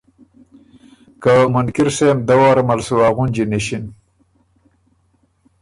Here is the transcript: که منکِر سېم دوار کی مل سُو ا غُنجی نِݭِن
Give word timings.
که 1.21 1.33
منکِر 1.53 1.87
سېم 1.97 2.17
دوار 2.27 2.57
کی 2.59 2.63
مل 2.67 2.79
سُو 2.85 2.95
ا 3.07 3.09
غُنجی 3.15 3.43
نِݭِن 3.51 3.83